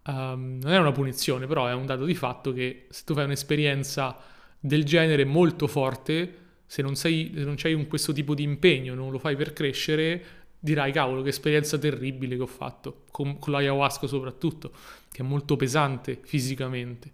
Um, 0.04 0.60
non 0.62 0.72
è 0.72 0.80
una 0.80 0.92
punizione, 0.92 1.46
però 1.46 1.68
è 1.68 1.74
un 1.74 1.86
dato 1.86 2.06
di 2.06 2.16
fatto 2.16 2.54
che 2.54 2.88
se 2.90 3.04
tu 3.06 3.14
fai 3.14 3.26
un'esperienza 3.26 4.18
del 4.60 4.84
genere 4.84 5.26
molto 5.26 5.68
forte, 5.68 6.38
se 6.66 6.82
non, 6.82 6.96
sei, 6.96 7.32
se 7.36 7.44
non 7.44 7.56
c'hai 7.56 7.74
un, 7.74 7.88
questo 7.88 8.12
tipo 8.14 8.34
di 8.34 8.44
impegno, 8.44 8.96
non 8.96 9.12
lo 9.12 9.20
fai 9.20 9.36
per 9.36 9.54
crescere, 9.54 10.24
dirai 10.58 10.92
cavolo 10.92 11.22
che 11.22 11.30
esperienza 11.30 11.78
terribile 11.78 12.36
che 12.36 12.42
ho 12.42 12.48
fatto, 12.48 13.04
con, 13.12 13.38
con 13.38 13.52
l'ayahuasca 13.54 14.08
soprattutto, 14.08 14.72
che 15.12 15.22
è 15.22 15.26
molto 15.26 15.56
pesante 15.56 16.20
fisicamente. 16.24 17.12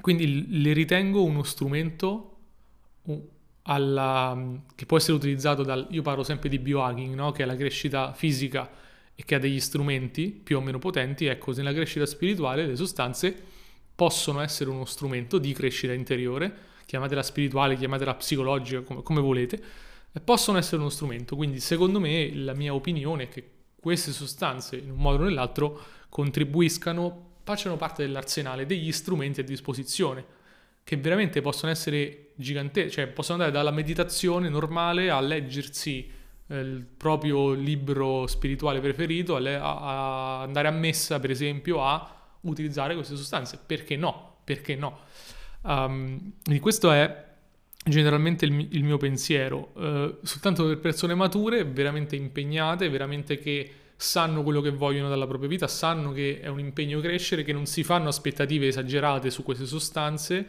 Quindi 0.00 0.60
le 0.60 0.72
ritengo 0.72 1.24
uno 1.24 1.42
strumento 1.42 2.36
alla, 3.62 4.60
che 4.74 4.86
può 4.86 4.96
essere 4.96 5.16
utilizzato 5.16 5.62
dal... 5.62 5.88
Io 5.90 6.02
parlo 6.02 6.22
sempre 6.22 6.48
di 6.48 6.58
biohacking, 6.58 7.14
no? 7.14 7.32
che 7.32 7.42
è 7.42 7.46
la 7.46 7.56
crescita 7.56 8.12
fisica 8.12 8.70
e 9.20 9.24
che 9.24 9.34
ha 9.34 9.40
degli 9.40 9.58
strumenti 9.58 10.28
più 10.30 10.58
o 10.58 10.60
meno 10.60 10.78
potenti. 10.78 11.26
Ecco, 11.26 11.52
nella 11.54 11.72
crescita 11.72 12.06
spirituale 12.06 12.64
le 12.64 12.76
sostanze 12.76 13.34
possono 13.92 14.40
essere 14.40 14.70
uno 14.70 14.84
strumento 14.84 15.38
di 15.38 15.52
crescita 15.52 15.92
interiore, 15.92 16.54
chiamatela 16.86 17.24
spirituale, 17.24 17.74
chiamatela 17.74 18.14
psicologica, 18.14 18.82
come, 18.82 19.02
come 19.02 19.20
volete, 19.20 19.60
e 20.12 20.20
possono 20.20 20.56
essere 20.56 20.76
uno 20.76 20.88
strumento. 20.88 21.34
Quindi 21.34 21.58
secondo 21.58 21.98
me 21.98 22.32
la 22.32 22.54
mia 22.54 22.72
opinione 22.72 23.24
è 23.24 23.28
che 23.28 23.50
queste 23.74 24.12
sostanze, 24.12 24.76
in 24.76 24.92
un 24.92 24.98
modo 24.98 25.24
o 25.24 25.26
nell'altro, 25.26 25.80
contribuiscano 26.08 27.26
facciano 27.48 27.78
parte 27.78 28.04
dell'arsenale 28.04 28.66
degli 28.66 28.92
strumenti 28.92 29.40
a 29.40 29.42
disposizione, 29.42 30.22
che 30.84 30.96
veramente 30.98 31.40
possono 31.40 31.72
essere 31.72 32.32
giganteschi, 32.34 32.90
cioè 32.90 33.06
possono 33.08 33.42
andare 33.42 33.56
dalla 33.56 33.74
meditazione 33.74 34.50
normale 34.50 35.08
a 35.08 35.18
leggersi 35.18 36.06
eh, 36.06 36.17
il 36.48 36.86
proprio 36.96 37.52
libro 37.52 38.26
spirituale 38.26 38.80
preferito, 38.80 39.36
a, 39.36 40.40
andare 40.40 40.68
a 40.68 40.70
messa 40.70 41.20
per 41.20 41.30
esempio, 41.30 41.84
a 41.84 42.16
utilizzare 42.42 42.94
queste 42.94 43.16
sostanze. 43.16 43.58
Perché 43.64 43.96
no? 43.96 44.36
Perché 44.44 44.74
no? 44.76 45.00
Um, 45.62 46.32
questo 46.60 46.90
è 46.90 47.26
generalmente 47.84 48.44
il, 48.44 48.68
il 48.70 48.84
mio 48.84 48.96
pensiero, 48.96 49.72
uh, 49.74 50.18
soltanto 50.22 50.66
per 50.66 50.78
persone 50.78 51.14
mature, 51.14 51.64
veramente 51.64 52.16
impegnate, 52.16 52.88
veramente 52.88 53.38
che 53.38 53.72
sanno 53.96 54.42
quello 54.42 54.60
che 54.60 54.70
vogliono 54.70 55.08
dalla 55.08 55.26
propria 55.26 55.48
vita, 55.48 55.66
sanno 55.66 56.12
che 56.12 56.40
è 56.40 56.46
un 56.46 56.60
impegno 56.60 57.00
crescere, 57.00 57.42
che 57.42 57.52
non 57.52 57.66
si 57.66 57.82
fanno 57.82 58.08
aspettative 58.08 58.68
esagerate 58.68 59.30
su 59.30 59.42
queste 59.42 59.66
sostanze, 59.66 60.46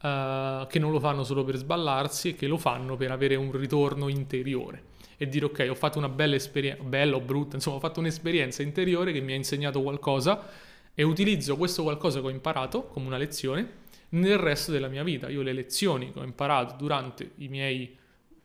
uh, 0.00 0.66
che 0.66 0.78
non 0.78 0.90
lo 0.90 0.98
fanno 0.98 1.22
solo 1.22 1.44
per 1.44 1.56
sballarsi 1.56 2.30
e 2.30 2.34
che 2.34 2.48
lo 2.48 2.56
fanno 2.56 2.96
per 2.96 3.12
avere 3.12 3.36
un 3.36 3.52
ritorno 3.52 4.08
interiore 4.08 4.87
e 5.18 5.28
dire 5.28 5.44
ok 5.44 5.66
ho 5.68 5.74
fatto 5.74 5.98
una 5.98 6.08
bella 6.08 6.36
esperienza, 6.36 6.82
bella 6.82 7.16
o 7.16 7.20
brutta, 7.20 7.56
insomma 7.56 7.76
ho 7.76 7.80
fatto 7.80 8.00
un'esperienza 8.00 8.62
interiore 8.62 9.12
che 9.12 9.20
mi 9.20 9.32
ha 9.32 9.36
insegnato 9.36 9.82
qualcosa 9.82 10.46
e 10.94 11.02
utilizzo 11.02 11.56
questo 11.56 11.82
qualcosa 11.82 12.20
che 12.20 12.26
ho 12.26 12.30
imparato 12.30 12.84
come 12.84 13.06
una 13.06 13.18
lezione 13.18 13.86
nel 14.10 14.38
resto 14.38 14.72
della 14.72 14.88
mia 14.88 15.02
vita. 15.02 15.28
Io 15.28 15.42
le 15.42 15.52
lezioni 15.52 16.12
che 16.12 16.20
ho 16.20 16.24
imparato 16.24 16.76
durante 16.76 17.32
i 17.36 17.48
miei 17.48 17.96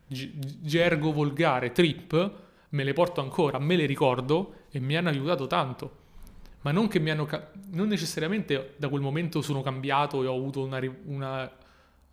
gergo 0.08 1.12
volgare 1.13 1.72
trip 1.72 2.42
me 2.70 2.84
le 2.84 2.94
porto 2.94 3.22
ancora, 3.22 3.60
me 3.60 3.75
le 3.75 3.86
ricordo 3.86 4.56
e 4.72 4.80
mi 4.80 4.96
hanno 4.96 5.10
aiutato 5.10 5.48
tanto. 5.48 6.01
Ma 6.62 6.72
non 6.72 6.88
che 6.88 7.00
mi 7.00 7.10
hanno... 7.10 7.27
Non 7.72 7.88
necessariamente 7.88 8.74
da 8.77 8.89
quel 8.89 9.01
momento 9.01 9.42
sono 9.42 9.62
cambiato 9.62 10.24
e 10.24 10.27
ho 10.27 10.36
avuto 10.36 10.63
una, 10.63 10.80
una, 11.06 11.51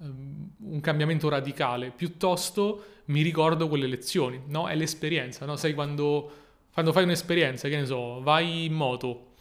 un 0.02 0.80
cambiamento 0.80 1.28
radicale, 1.28 1.90
piuttosto 1.90 2.84
mi 3.06 3.22
ricordo 3.22 3.68
quelle 3.68 3.86
lezioni, 3.86 4.40
no? 4.46 4.68
È 4.68 4.74
l'esperienza, 4.74 5.44
no? 5.44 5.56
Sai 5.56 5.74
quando, 5.74 6.32
quando 6.72 6.92
fai 6.92 7.04
un'esperienza, 7.04 7.68
che 7.68 7.76
ne 7.76 7.86
so, 7.86 8.20
vai 8.22 8.64
in 8.64 8.72
moto, 8.72 9.32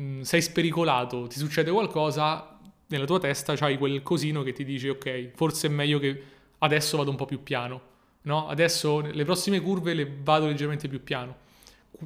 mm, 0.00 0.20
sei 0.22 0.42
spericolato, 0.42 1.26
ti 1.26 1.38
succede 1.38 1.70
qualcosa, 1.70 2.58
nella 2.88 3.06
tua 3.06 3.18
testa 3.18 3.54
c'hai 3.56 3.78
quel 3.78 4.02
cosino 4.02 4.42
che 4.42 4.52
ti 4.52 4.64
dice 4.64 4.90
ok, 4.90 5.30
forse 5.34 5.68
è 5.68 5.70
meglio 5.70 5.98
che 5.98 6.22
adesso 6.58 6.96
vado 6.96 7.10
un 7.10 7.16
po' 7.16 7.24
più 7.24 7.42
piano 7.42 7.92
no? 8.24 8.46
Adesso 8.48 9.00
le 9.00 9.24
prossime 9.24 9.60
curve 9.60 9.94
le 9.94 10.18
vado 10.22 10.46
leggermente 10.46 10.88
più 10.88 11.02
piano. 11.02 11.42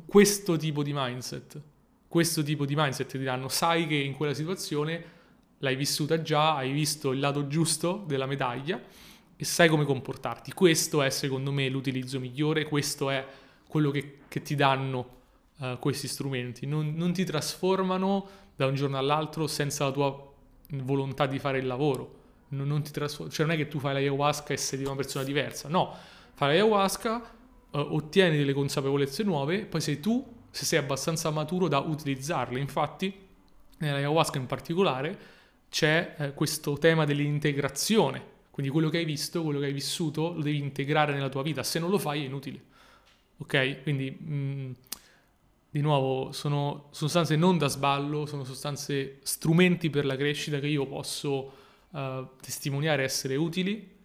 Questo 0.07 0.57
tipo 0.57 0.83
di 0.83 0.93
mindset, 0.95 1.61
questo 2.07 2.43
tipo 2.43 2.65
di 2.65 2.75
mindset 2.77 3.09
ti 3.09 3.19
diranno, 3.19 3.49
sai 3.49 3.87
che 3.87 3.97
in 3.97 4.15
quella 4.15 4.35
situazione 4.35 5.17
l'hai 5.59 5.77
vissuta 5.77 6.23
già, 6.23 6.57
hai 6.57 6.73
visto 6.73 7.13
il 7.13 7.21
lato 7.21 7.47
giusto 7.47 8.05
della 8.07 8.27
medaglia 8.27 8.81
e 9.37 9.45
sai 9.45 9.69
come 9.69 9.85
comportarti. 9.85 10.53
Questo 10.53 11.03
è 11.03 11.11
secondo 11.11 11.53
me 11.53 11.69
l'utilizzo 11.69 12.19
migliore, 12.19 12.65
questo 12.65 13.11
è 13.11 13.27
quello 13.67 13.91
che, 13.91 14.21
che 14.29 14.43
ti 14.43 14.55
danno 14.55 15.17
uh, 15.59 15.79
questi 15.79 16.09
strumenti. 16.09 16.67
Non, 16.67 16.95
non, 16.95 17.13
ti 17.13 17.25
trasformano 17.25 18.29
da 18.57 18.67
un 18.67 18.75
giorno 18.75 18.99
all'altro 18.99 19.47
senza 19.47 19.85
la 19.85 19.93
tua 19.93 20.33
volontà 20.71 21.27
di 21.27 21.39
fare 21.39 21.59
il 21.59 21.67
lavoro 21.67 22.19
non, 22.49 22.67
non 22.67 22.83
ti 22.83 22.91
trasformi, 22.91 23.33
cioè 23.33 23.47
non 23.47 23.55
è 23.55 23.59
che 23.59 23.69
tu 23.69 23.79
fai 23.79 23.95
l'ayahuasca 23.95 24.53
e 24.53 24.57
sei 24.57 24.79
di 24.79 24.85
una 24.85 24.95
persona 24.95 25.25
diversa, 25.25 25.69
no, 25.69 25.95
fai 26.35 26.49
l'ayahuasca, 26.49 27.23
eh, 27.23 27.79
ottieni 27.79 28.37
delle 28.37 28.53
consapevolezze 28.53 29.23
nuove, 29.23 29.67
poi 29.67 29.81
sei 29.81 30.01
tu, 30.01 30.25
se 30.51 30.65
sei 30.65 30.79
abbastanza 30.79 31.31
maturo 31.31 31.69
da 31.69 31.79
utilizzarle, 31.79 32.59
infatti 32.59 33.27
nell'ayahuasca 33.79 34.39
in 34.39 34.47
particolare 34.47 35.19
c'è 35.69 36.15
eh, 36.19 36.35
questo 36.35 36.79
tema 36.79 37.05
dell'integrazione, 37.05 38.37
quindi 38.51 38.73
quello 38.73 38.89
che 38.89 38.99
hai 38.99 39.05
visto, 39.05 39.43
quello 39.43 39.61
che 39.61 39.67
hai 39.67 39.73
vissuto, 39.73 40.33
lo 40.35 40.43
devi 40.43 40.59
integrare 40.59 41.13
nella 41.13 41.29
tua 41.29 41.43
vita, 41.43 41.63
se 41.63 41.79
non 41.79 41.91
lo 41.91 41.99
fai 41.99 42.23
è 42.23 42.27
inutile, 42.27 42.61
ok? 43.39 43.83
Quindi... 43.83 44.11
Mh, 44.11 44.35
mm, 44.35 44.71
di 45.71 45.81
nuovo, 45.81 46.33
sono 46.33 46.89
sostanze 46.93 47.37
non 47.37 47.59
da 47.59 47.69
sballo, 47.69 48.25
sono 48.27 48.45
sostanze 48.45 49.19
strumenti 49.23 49.91
per 49.91 50.07
la 50.07 50.17
crescita 50.17 50.59
che 50.61 50.67
io 50.67 50.87
posso 50.87 51.53
uh, 51.91 52.27
testimoniare 52.41 53.03
essere 53.03 53.37
utili 53.37 53.97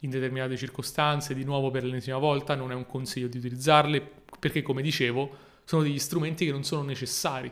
in 0.00 0.10
determinate 0.10 0.56
circostanze, 0.56 1.34
di 1.34 1.44
nuovo 1.44 1.70
per 1.70 1.84
l'ennesima 1.84 2.18
volta 2.18 2.54
non 2.54 2.70
è 2.70 2.74
un 2.74 2.86
consiglio 2.86 3.28
di 3.28 3.38
utilizzarle 3.38 4.00
perché 4.38 4.62
come 4.62 4.82
dicevo 4.82 5.50
sono 5.64 5.82
degli 5.82 5.98
strumenti 5.98 6.44
che 6.44 6.52
non 6.52 6.64
sono 6.64 6.82
necessari 6.82 7.50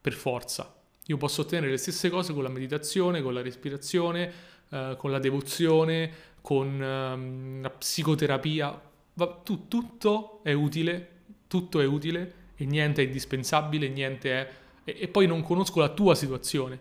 per 0.00 0.12
forza. 0.12 0.77
Io 1.08 1.16
posso 1.16 1.42
ottenere 1.42 1.70
le 1.70 1.76
stesse 1.76 2.08
cose 2.08 2.32
con 2.32 2.42
la 2.42 2.48
meditazione, 2.48 3.20
con 3.20 3.34
la 3.34 3.42
respirazione, 3.42 4.32
uh, 4.68 4.96
con 4.96 5.10
la 5.10 5.18
devozione, 5.18 6.10
con 6.40 6.80
um, 6.80 7.60
la 7.60 7.70
psicoterapia, 7.70 8.80
Va, 9.18 9.40
tu, 9.42 9.66
tutto 9.66 10.38
è 10.44 10.52
utile, 10.52 11.08
tutto 11.48 11.80
è 11.80 11.84
utile 11.84 12.34
e 12.54 12.64
niente 12.64 13.02
è 13.02 13.06
indispensabile, 13.06 13.88
niente 13.88 14.30
è... 14.30 14.50
E, 14.84 14.96
e 15.00 15.08
poi 15.08 15.26
non 15.26 15.42
conosco 15.42 15.80
la 15.80 15.88
tua 15.88 16.14
situazione, 16.14 16.78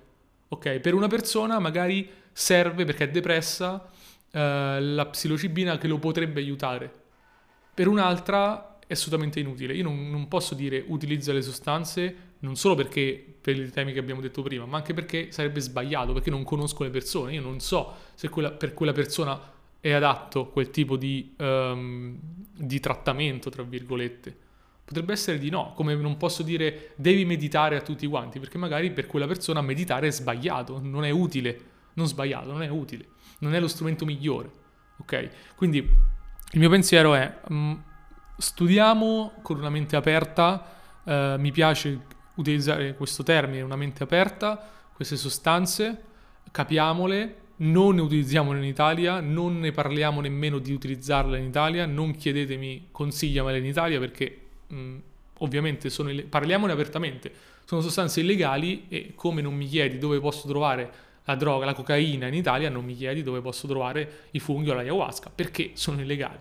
ok? 0.50 0.77
Per 0.77 0.93
una 0.93 1.07
persona 1.07 1.57
magari 1.57 2.07
serve 2.31 2.86
perché 2.86 3.05
è 3.05 3.10
depressa 3.10 3.89
eh, 4.29 4.79
la 4.79 5.05
psilocibina 5.07 5.79
che 5.79 5.88
lo 5.88 5.98
potrebbe 5.98 6.39
aiutare. 6.39 6.91
Per 7.74 7.88
un'altra 7.88 8.77
è 8.86 8.93
assolutamente 8.93 9.39
inutile. 9.39 9.74
Io 9.74 9.84
non, 9.84 10.07
non, 10.12 10.27
posso 10.27 10.53
dire 10.53 10.84
utilizza 10.86 11.34
le 11.34 11.41
sostanze 11.41 12.15
non 12.39 12.56
solo 12.56 12.75
perché 12.75 13.36
per 13.41 13.58
i 13.58 13.70
temi 13.70 13.94
che 13.94 14.00
abbiamo 14.00 14.22
detto 14.22 14.41
prima, 14.41 14.65
ma 14.65 14.77
anche 14.77 14.94
perché 14.94 15.32
sarebbe 15.32 15.60
sbagliato, 15.60 16.13
perché 16.13 16.29
non 16.29 16.44
conosco 16.44 16.84
le 16.84 16.89
persone. 16.89 17.34
Io 17.34 17.41
non 17.41 17.60
so 17.60 17.94
se 18.13 18.29
quella, 18.29 18.51
per 18.51 18.74
quella 18.74 18.94
persona 18.94 19.39
è 19.79 19.91
adatto 19.91 20.48
quel 20.48 20.70
tipo 20.70 20.98
di, 20.98 21.34
um, 21.38 22.17
di 22.56 22.79
trattamento, 22.79 23.50
tra 23.50 23.63
virgolette. 23.63 24.36
Potrebbe 24.84 25.13
essere 25.13 25.38
di 25.38 25.50
no, 25.50 25.74
come 25.75 25.96
non 25.96 26.17
posso 26.17 26.44
dire 26.44 26.91
devi 26.96 27.25
meditare 27.25 27.75
a 27.75 27.82
tutti 27.82 28.08
quanti, 28.08 28.39
perché 28.39 28.58
magari 28.58 28.91
per 28.91 29.06
quella 29.06 29.27
persona 29.27 29.62
meditare 29.62 30.08
è 30.08 30.12
sbagliato, 30.12 30.79
non 30.82 31.03
è 31.03 31.10
utile 31.10 31.75
non 31.98 32.08
sbagliato, 32.08 32.51
non 32.51 32.63
è 32.63 32.70
utile, 32.70 33.06
non 33.39 33.53
è 33.53 33.60
lo 33.60 33.67
strumento 33.67 34.06
migliore. 34.06 34.50
Ok? 35.00 35.29
Quindi 35.56 35.77
il 35.79 36.60
mio 36.60 36.70
pensiero 36.70 37.13
è 37.13 37.39
mh, 37.48 37.56
mm, 37.56 37.74
studiamo 38.38 39.34
con 39.41 39.58
una 39.58 39.70
mente 39.70 39.96
aperta, 39.96 40.74
eh, 41.03 41.36
mi 41.38 41.51
piace 41.51 42.00
utilizzare 42.38 42.96
questo 42.96 43.24
termine, 43.24 43.62
una 43.62 43.75
mente 43.75 44.03
aperta, 44.03 44.72
queste 44.94 45.15
sostanze, 45.15 46.01
capiamole, 46.51 47.46
non 47.58 47.96
ne 47.96 48.01
utilizziamole 48.01 48.60
in 48.60 48.65
Italia, 48.65 49.20
non 49.20 49.60
ne 49.60 49.72
parliamo 49.72 50.22
nemmeno 50.22 50.60
di 50.60 50.72
utilizzarle 50.74 51.38
in 51.38 51.46
Italia, 51.46 51.86
non 51.86 52.15
chiedetemi 52.15 52.88
consigliamele 52.91 53.58
in 53.58 53.65
Italia 53.65 54.00
perché 54.00 54.39
mh, 54.67 54.96
ovviamente 55.39 55.89
sono 55.89 56.10
ille- 56.10 56.24
parliamone 56.24 56.72
apertamente, 56.72 57.32
sono 57.65 57.82
sostanze 57.82 58.22
illegali 58.22 58.86
e 58.89 59.13
come 59.15 59.41
non 59.41 59.56
mi 59.56 59.67
chiedi 59.67 59.98
dove 59.98 60.20
posso 60.20 60.48
trovare 60.48 61.06
la 61.25 61.36
droga, 61.36 61.65
la 61.65 61.74
cocaina 61.74 62.27
in 62.27 62.34
Italia, 62.34 62.70
non 62.70 62.86
mi 62.86 62.96
chiedi 62.96 63.22
dove 63.22 63.41
posso 63.41 63.67
trovare 63.67 64.27
i 64.32 64.39
funghi 64.39 64.70
o 64.70 64.74
l'ayahuasca 64.74 65.32
perché 65.34 65.72
sono 65.74 66.00
illegali. 66.00 66.38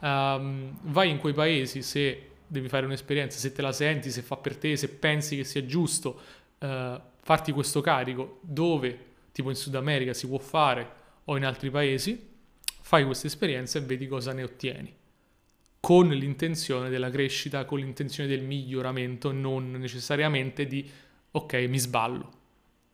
Um, 0.00 0.76
vai 0.82 1.10
in 1.10 1.18
quei 1.18 1.32
paesi 1.32 1.82
se 1.82 2.30
devi 2.54 2.68
fare 2.68 2.86
un'esperienza, 2.86 3.38
se 3.38 3.52
te 3.52 3.62
la 3.62 3.72
senti, 3.72 4.10
se 4.10 4.22
fa 4.22 4.36
per 4.36 4.56
te, 4.56 4.76
se 4.76 4.88
pensi 4.88 5.36
che 5.36 5.44
sia 5.44 5.66
giusto 5.66 6.20
uh, 6.58 7.00
farti 7.20 7.52
questo 7.52 7.80
carico, 7.80 8.38
dove 8.42 9.12
tipo 9.32 9.50
in 9.50 9.56
Sud 9.56 9.74
America 9.74 10.14
si 10.14 10.26
può 10.28 10.38
fare 10.38 11.02
o 11.24 11.36
in 11.36 11.44
altri 11.44 11.70
paesi, 11.70 12.32
fai 12.80 13.04
questa 13.04 13.26
esperienza 13.26 13.78
e 13.78 13.82
vedi 13.82 14.06
cosa 14.06 14.32
ne 14.32 14.42
ottieni 14.44 14.94
con 15.84 16.08
l'intenzione 16.08 16.88
della 16.88 17.10
crescita, 17.10 17.66
con 17.66 17.78
l'intenzione 17.78 18.26
del 18.26 18.42
miglioramento, 18.42 19.32
non 19.32 19.72
necessariamente 19.72 20.66
di 20.66 20.90
ok, 21.30 21.52
mi 21.68 21.78
sballo. 21.78 22.32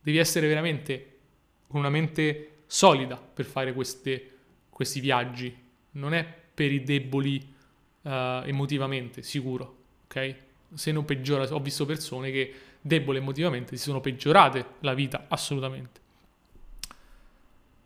Devi 0.01 0.17
essere 0.17 0.45
veramente 0.45 1.19
con 1.67 1.79
una 1.79 1.89
mente 1.89 2.63
solida 2.65 3.15
per 3.15 3.45
fare 3.45 3.71
queste, 3.71 4.31
questi 4.69 4.99
viaggi. 4.99 5.55
Non 5.91 6.13
è 6.13 6.25
per 6.53 6.73
i 6.73 6.83
deboli 6.83 7.53
uh, 8.01 8.09
emotivamente, 8.45 9.21
sicuro, 9.21 9.75
ok? 10.05 10.35
Se 10.73 10.91
non 10.91 11.05
peggiora, 11.05 11.43
ho 11.53 11.59
visto 11.59 11.85
persone 11.85 12.31
che 12.31 12.53
deboli 12.81 13.19
emotivamente 13.19 13.77
si 13.77 13.83
sono 13.83 14.01
peggiorate 14.01 14.65
la 14.79 14.93
vita, 14.93 15.25
assolutamente. 15.27 15.99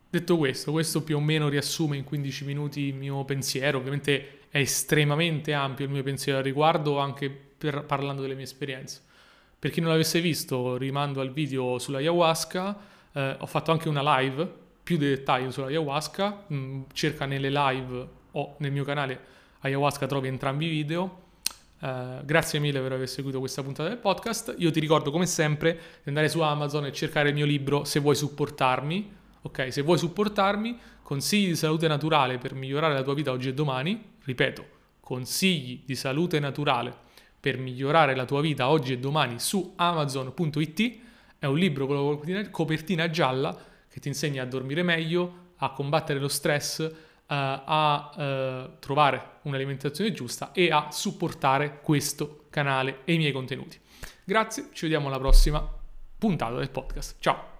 Detto 0.10 0.38
questo, 0.38 0.72
questo 0.72 1.04
più 1.04 1.18
o 1.18 1.20
meno 1.20 1.50
riassume 1.50 1.98
in 1.98 2.06
15 2.06 2.46
minuti 2.46 2.82
il 2.82 2.96
mio 2.96 3.26
pensiero, 3.26 3.80
ovviamente 3.80 4.40
è 4.50 4.60
estremamente 4.60 5.52
ampio 5.52 5.84
il 5.84 5.92
mio 5.92 6.04
pensiero 6.04 6.38
al 6.38 6.44
riguardo 6.46 7.00
anche 7.00 7.30
per, 7.30 7.84
parlando 7.84 8.22
delle 8.22 8.36
mie 8.36 8.46
esperienze. 8.46 9.02
Per 9.60 9.72
chi 9.72 9.82
non 9.82 9.90
l'avesse 9.90 10.22
visto, 10.22 10.78
rimando 10.78 11.20
al 11.20 11.34
video 11.34 11.80
sulla 11.80 11.98
ayahuasca, 11.98 12.78
eh, 13.12 13.36
ho 13.40 13.46
fatto 13.46 13.72
anche 13.72 13.90
una 13.90 14.20
live, 14.20 14.50
più 14.82 14.98
di 14.98 15.08
dettaglio 15.08 15.52
sulla 15.52 15.68
ayahuasca, 15.68 16.46
mm, 16.54 16.82
cerca 16.94 17.26
nelle 17.26 17.50
live 17.50 18.08
o 18.32 18.56
nel 18.60 18.72
mio 18.72 18.86
canale 18.86 19.20
ayahuasca 19.60 20.08
trovi 20.08 20.28
entrambi 20.28 20.66
i 20.66 20.70
video. 20.70 21.24
Uh, 21.80 22.24
grazie 22.24 22.60
mille 22.60 22.80
per 22.80 22.94
aver 22.94 23.08
seguito 23.08 23.40
questa 23.40 23.62
puntata 23.62 23.90
del 23.90 23.98
podcast. 23.98 24.56
Io 24.58 24.72
ti 24.72 24.80
ricordo 24.80 25.12
come 25.12 25.26
sempre 25.26 25.74
di 26.04 26.10
andare 26.10 26.30
su 26.30 26.42
Amazon 26.42 26.86
e 26.86 26.92
cercare 26.92 27.30
il 27.30 27.36
mio 27.36 27.46
libro 27.46 27.84
se 27.84 28.00
vuoi 28.00 28.16
supportarmi 28.16 29.24
Ok, 29.46 29.72
se 29.72 29.84
vuoi 29.84 30.00
supportarmi, 30.00 30.76
consigli 31.04 31.50
di 31.50 31.56
salute 31.56 31.88
naturale 31.88 32.40
per 32.40 32.56
migliorare 32.56 32.96
la 32.96 33.04
tua 33.04 33.14
vita 33.14 33.30
oggi 33.30 33.50
e 33.50 33.54
domani, 33.54 34.14
ripeto, 34.24 34.66
consigli 35.00 35.84
di 35.86 35.96
salute 35.96 36.40
naturale 36.40 36.92
per 37.40 37.60
migliorare 37.60 38.16
la 38.16 38.26
tua 38.26 38.42
vita 38.42 38.70
oggi 38.70 38.94
e 38.94 38.98
domani 38.98 39.40
su 39.40 39.74
amazon.it, 39.76 41.00
è 41.38 41.46
un 41.46 41.58
libro 41.60 41.86
con 41.86 41.96
la 42.26 42.50
copertina 42.50 43.08
gialla 43.12 43.56
che 43.88 44.00
ti 44.00 44.08
insegna 44.08 44.42
a 44.42 44.48
dormire 44.48 44.82
meglio, 44.82 45.52
a 45.58 45.72
combattere 45.74 46.18
lo 46.18 46.28
stress, 46.28 46.92
a 47.28 48.12
uh, 48.16 48.80
trovare 48.80 49.40
un'alimentazione 49.44 50.12
giusta 50.12 50.52
e 50.52 50.72
a 50.72 50.90
supportare 50.92 51.80
questo 51.82 52.46
canale 52.50 53.00
e 53.04 53.14
i 53.14 53.18
miei 53.18 53.32
contenuti. 53.32 53.80
Grazie, 54.24 54.70
ci 54.74 54.84
vediamo 54.84 55.08
alla 55.08 55.20
prossima 55.20 55.68
puntata 56.18 56.56
del 56.56 56.70
podcast. 56.70 57.16
Ciao! 57.20 57.55